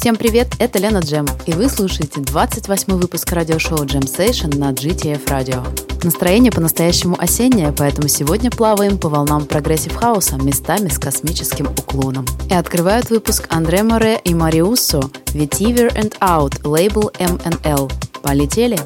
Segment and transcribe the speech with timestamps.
[0.00, 5.26] Всем привет, это Лена Джем, и вы слушаете 28 выпуск радиошоу Jem Session на GTF
[5.26, 5.62] Radio.
[6.02, 12.24] Настроение по-настоящему осеннее, поэтому сегодня плаваем по волнам progressive хауса, местами с космическим уклоном.
[12.48, 15.00] И открывают выпуск Андре Море и Мариуссо
[15.34, 17.92] Vetiver and Out, лейбл MNL.
[18.22, 18.78] Полетели!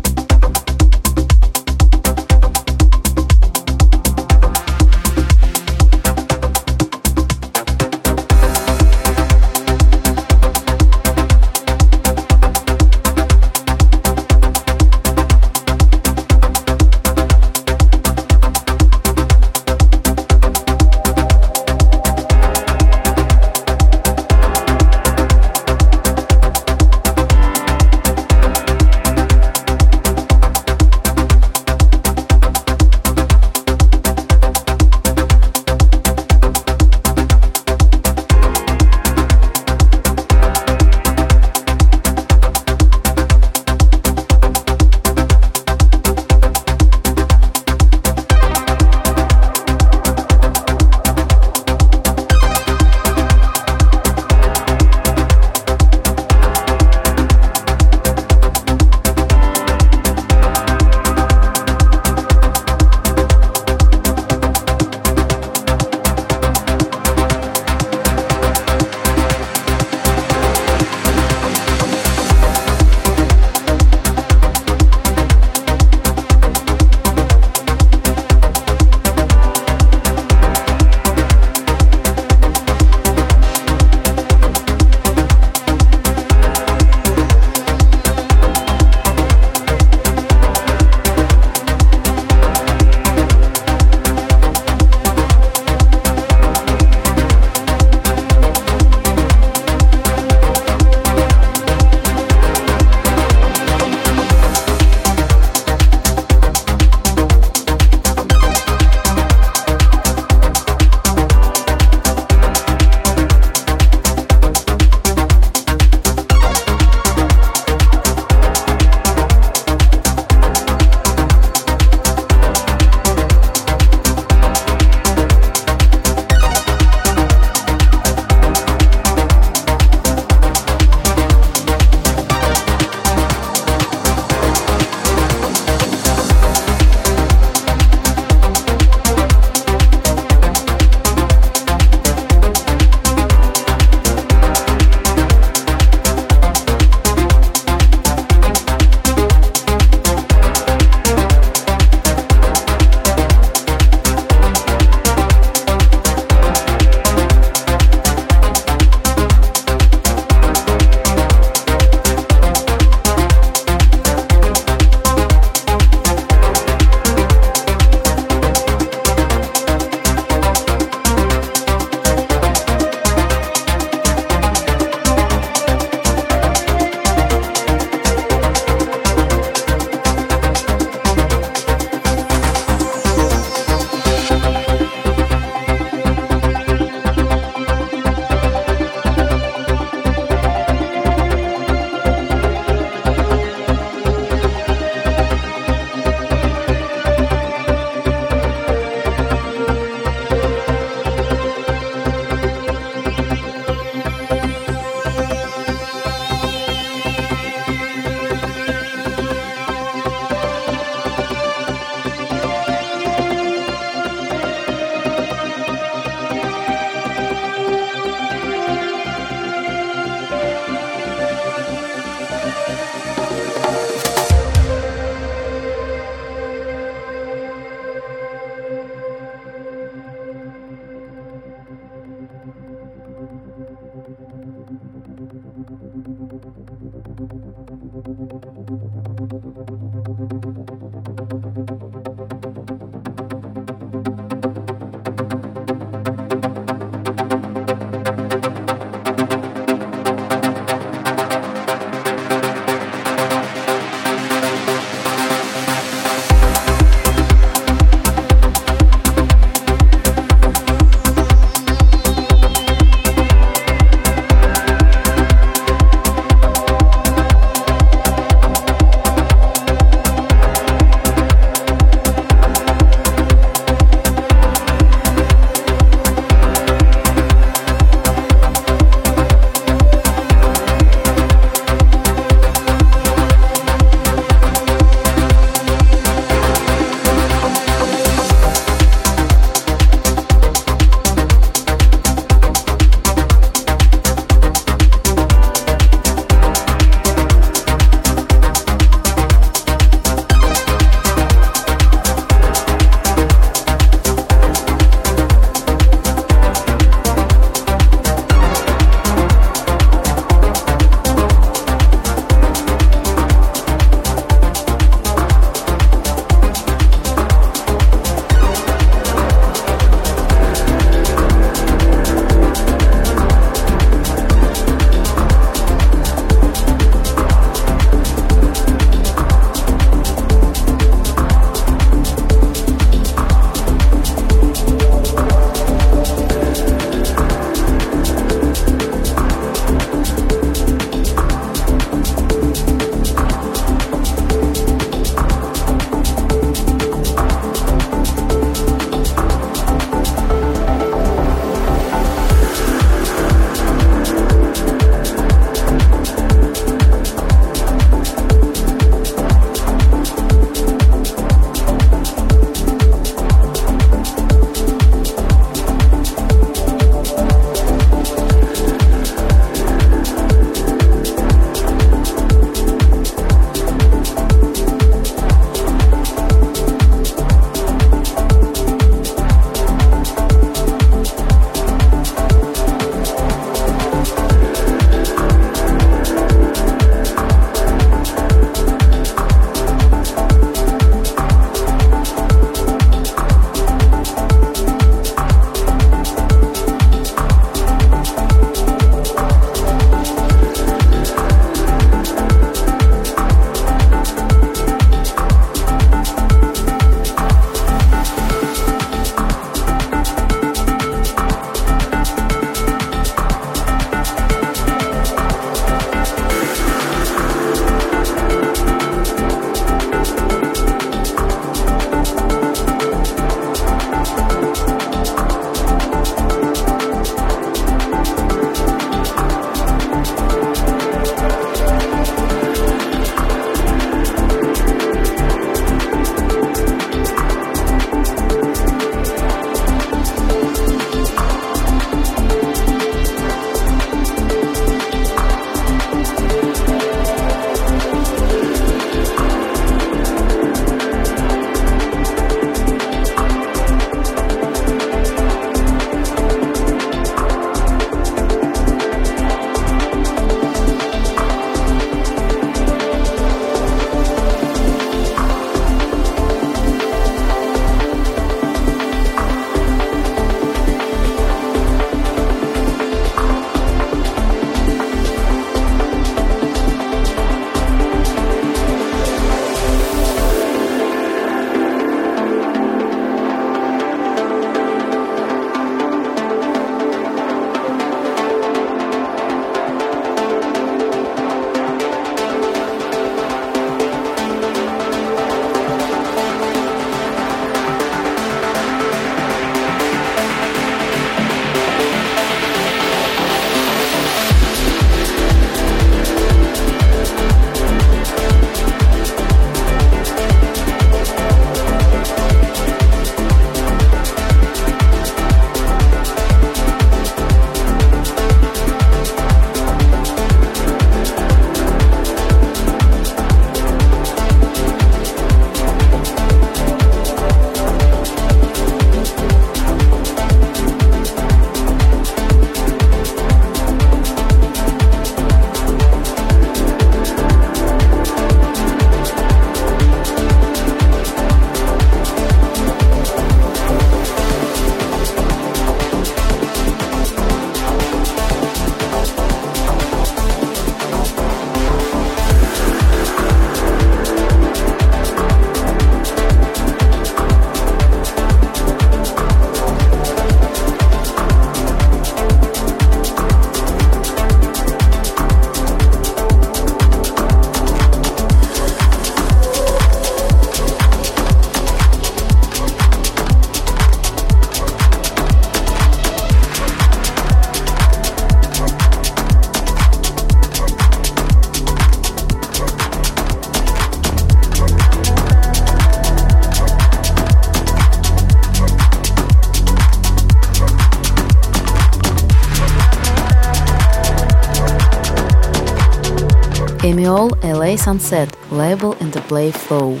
[597.68, 600.00] Play Sunset label and the Play Flow.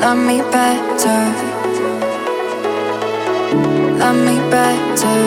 [0.00, 1.20] Love me better.
[3.98, 5.18] Love me better.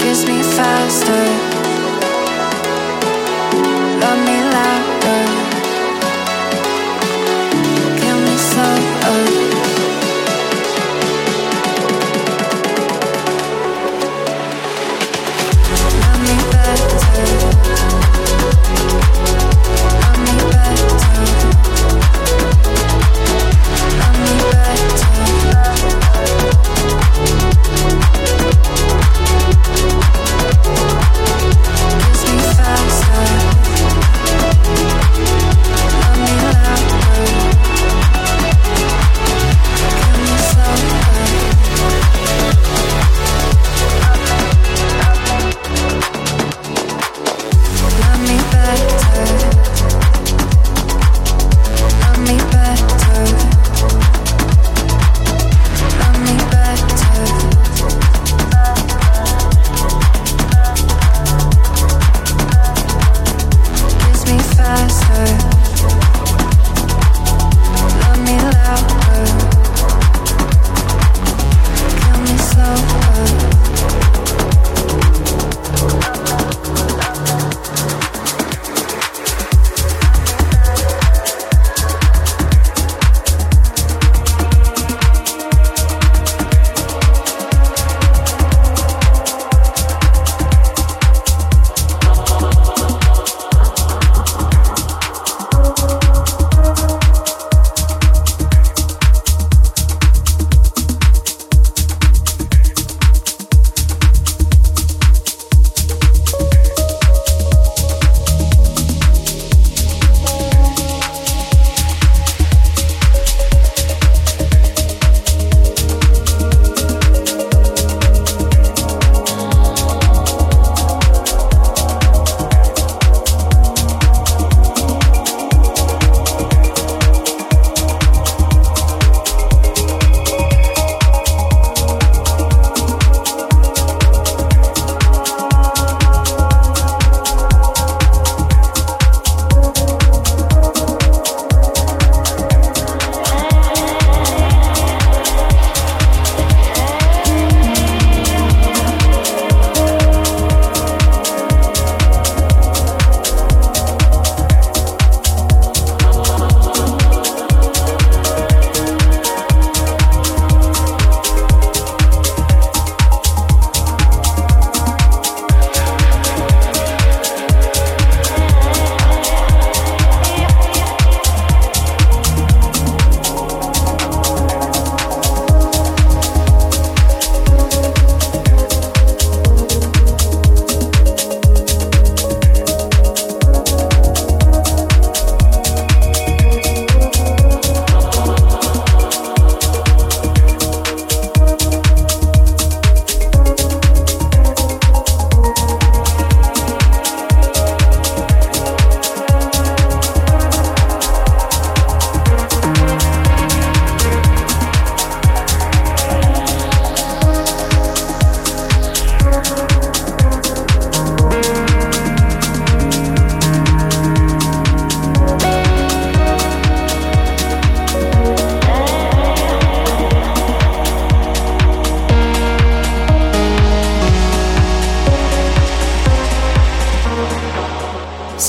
[0.00, 1.49] Kiss me faster.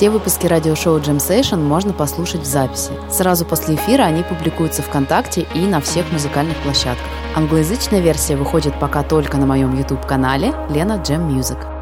[0.02, 2.90] Все выпуски радиошоу Jam Session можно послушать в записи.
[3.12, 7.06] Сразу после эфира они публикуются ВКонтакте и на всех музыкальных площадках.
[7.36, 11.81] Англоязычная версия выходит пока только на моем YouTube-канале Лена Jam Music.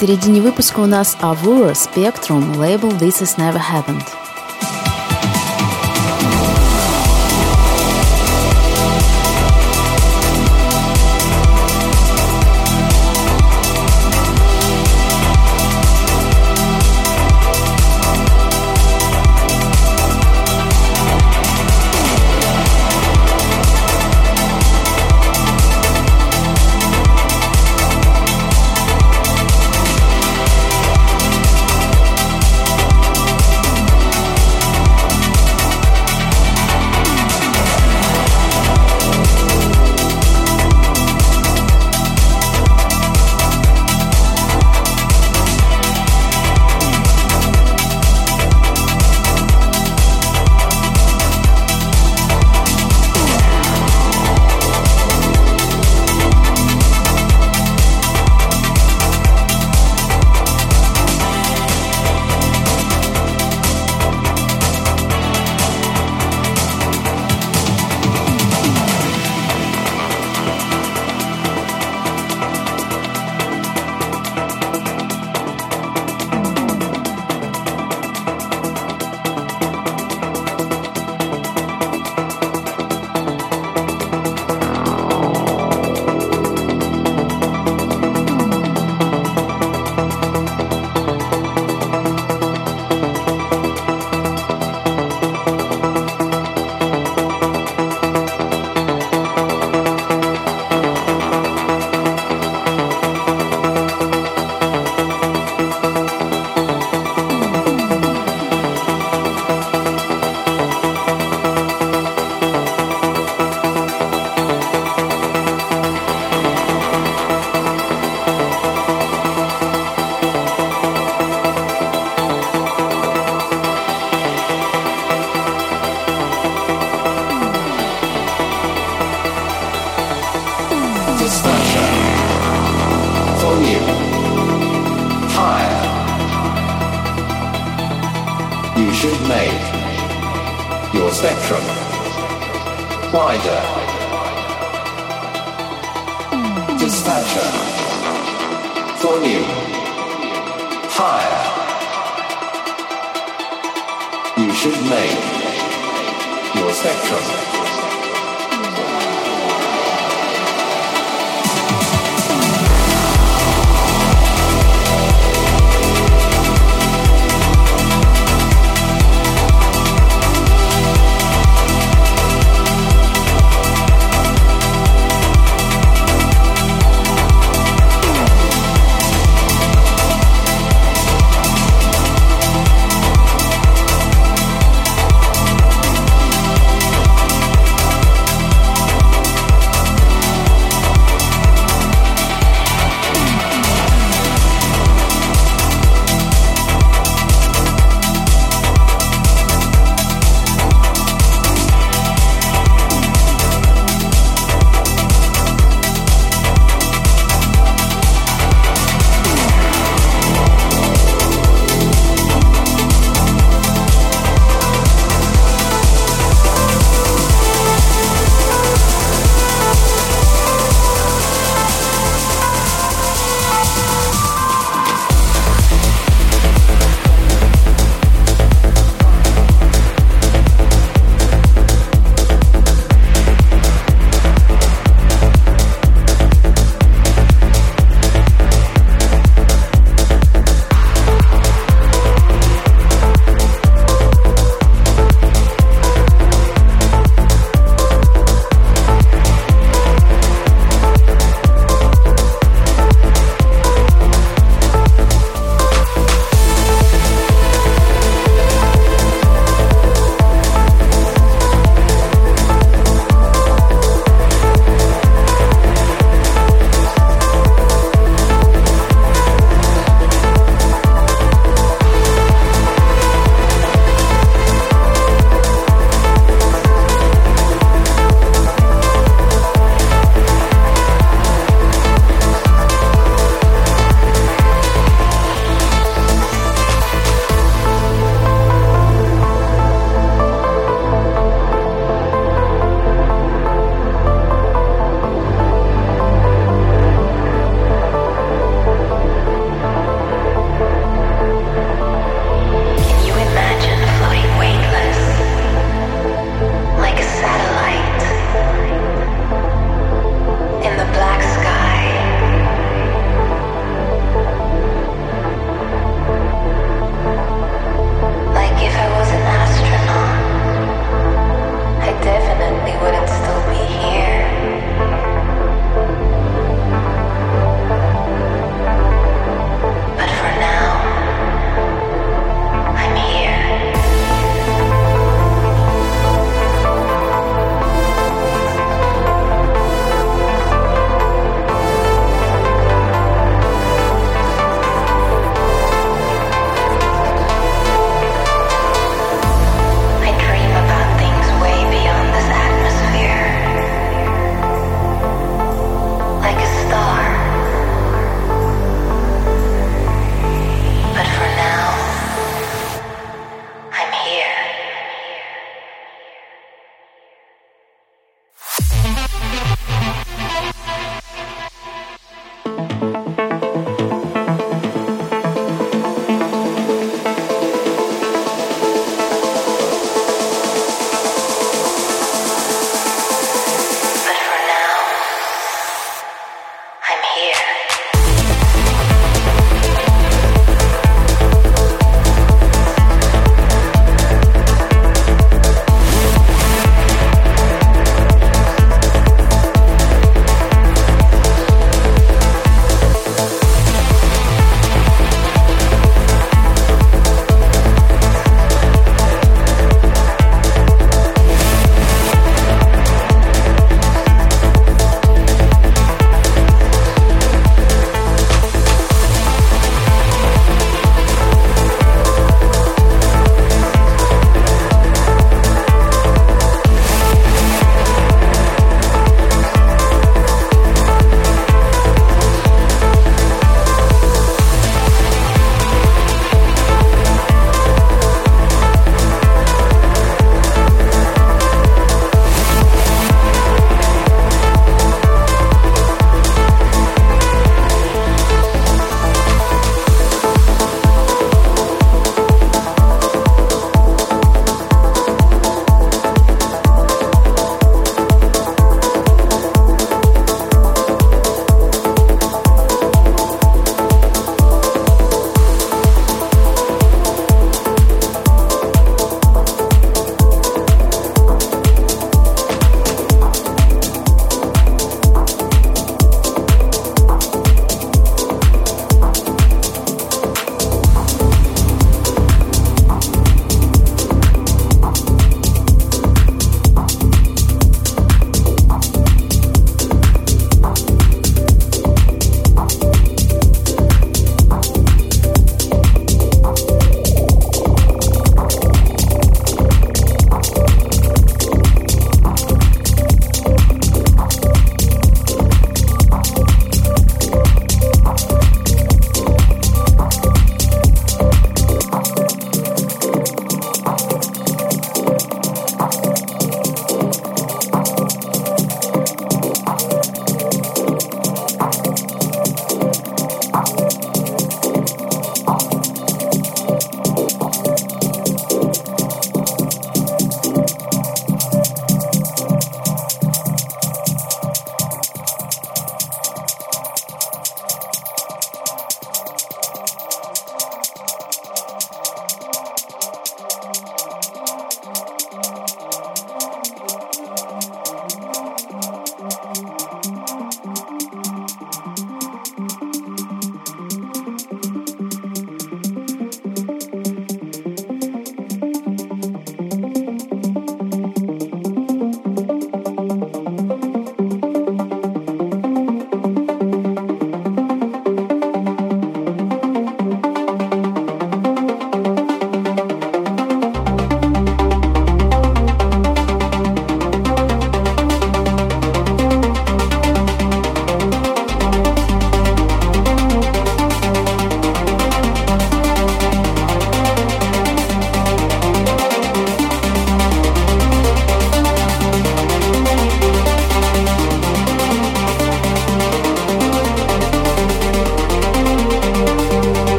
[0.00, 4.19] середине выпуска у нас Avura Spectrum, лейбл This Is Never Happened.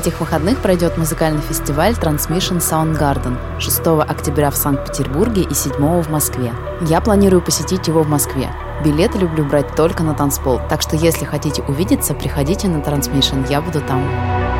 [0.00, 6.54] Этих выходных пройдет музыкальный фестиваль Transmission Soundgarden 6 октября в Санкт-Петербурге и 7 в Москве.
[6.80, 8.50] Я планирую посетить его в Москве.
[8.82, 13.60] Билеты люблю брать только на танцпол, так что если хотите увидеться, приходите на Transmission, я
[13.60, 14.59] буду там.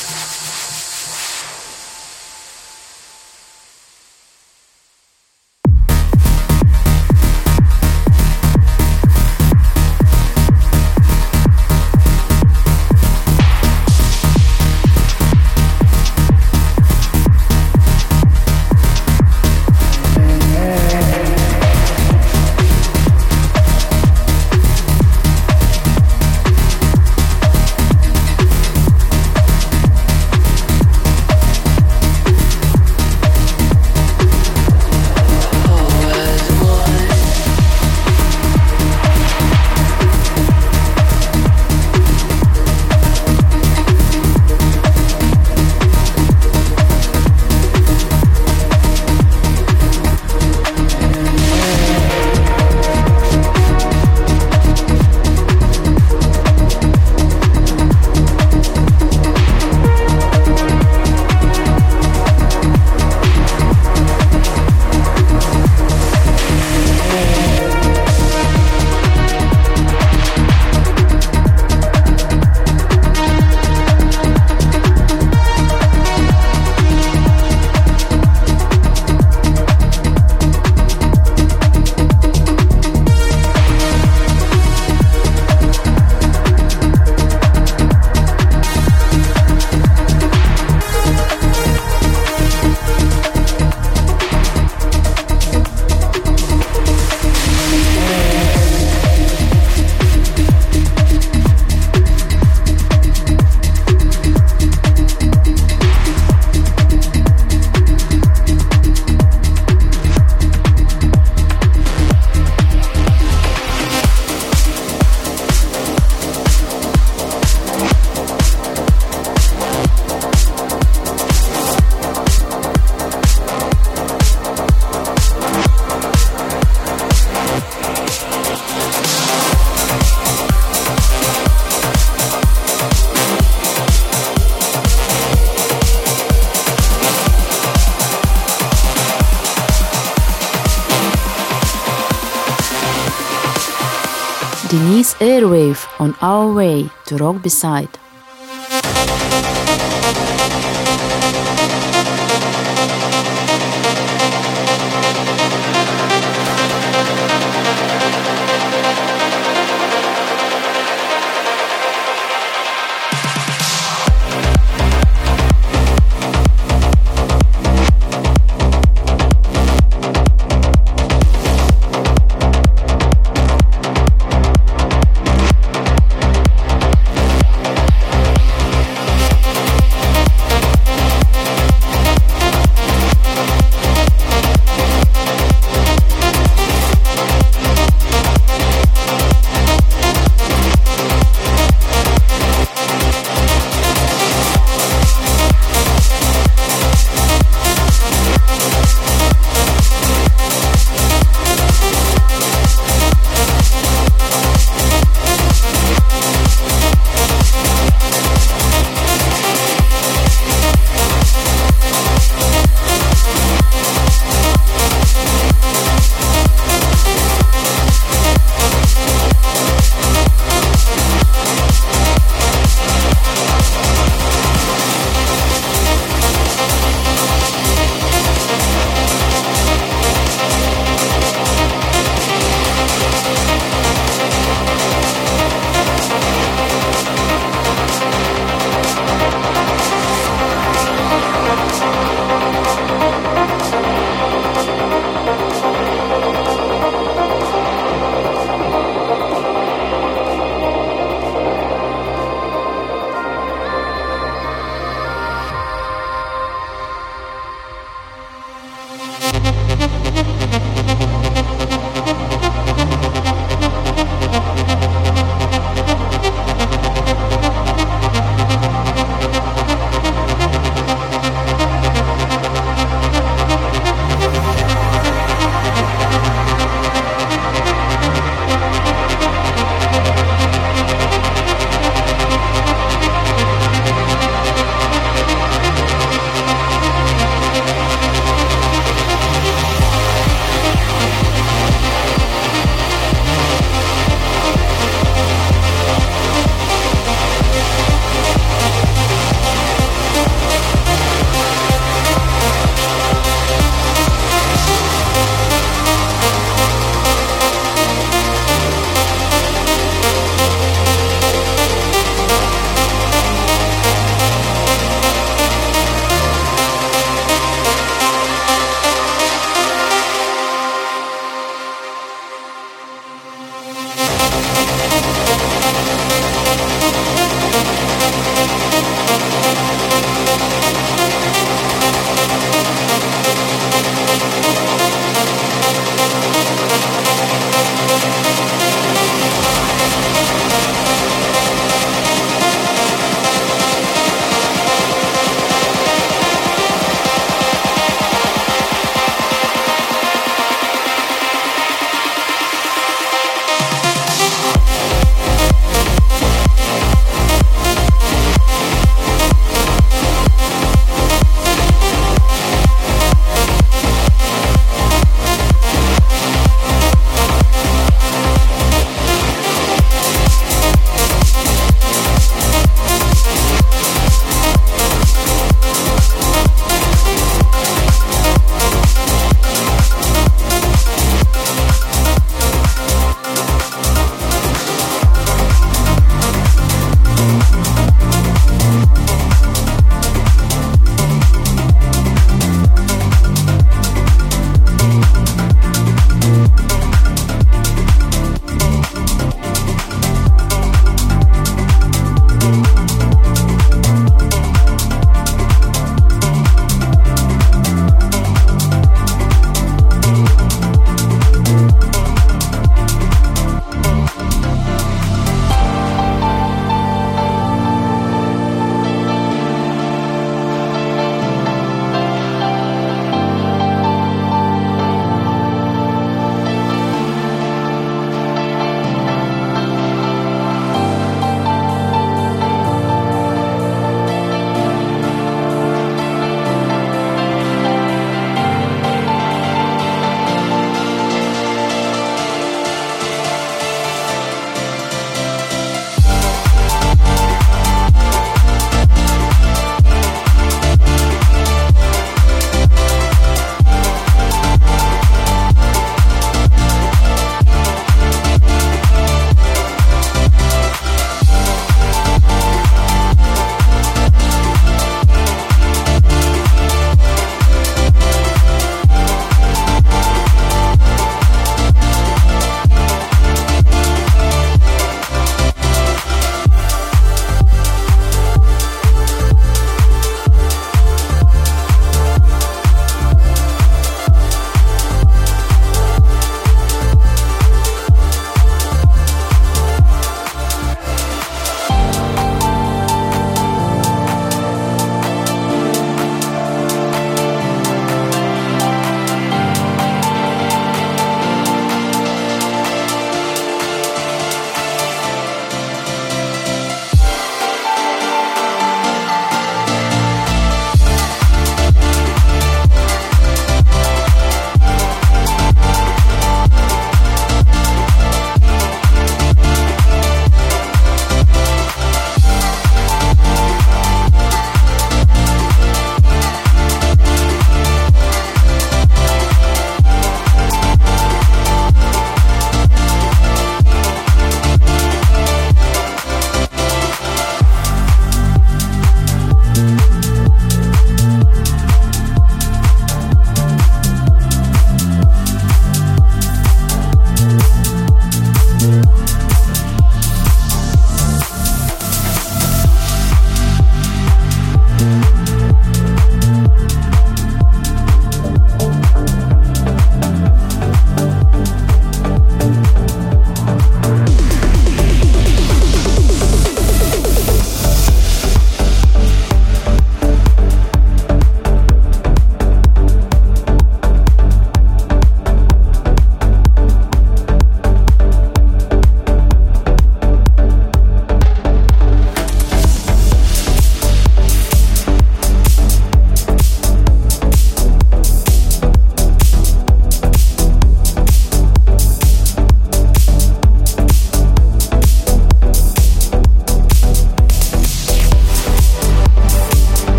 [147.21, 148.00] Rock Beside.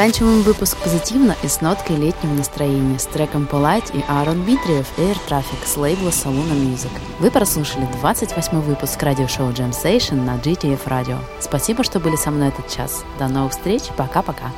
[0.00, 5.18] Заканчиваем выпуск позитивно и с ноткой летнего настроения с треком Polite и Аарон Дмитриев Air
[5.28, 6.88] Traffic с лейбла Saluna Music.
[7.18, 11.18] Вы прослушали 28 выпуск радиошоу Jam Station на GTF Radio.
[11.38, 13.04] Спасибо, что были со мной этот час.
[13.18, 13.82] До новых встреч.
[13.98, 14.50] Пока-пока.